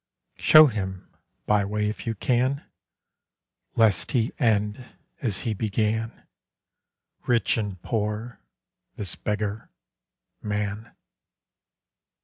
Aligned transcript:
_'Show 0.41 0.65
him, 0.65 1.13
Byway, 1.45 1.87
if 1.87 2.07
you 2.07 2.15
can; 2.15 2.63
Lest 3.75 4.13
he 4.13 4.33
end 4.39 4.83
as 5.21 5.41
he 5.41 5.53
began, 5.53 6.23
Rich 7.27 7.55
and 7.55 7.79
poor, 7.83 8.39
this 8.95 9.13
beggar, 9.15 9.69
Man. 10.41 10.95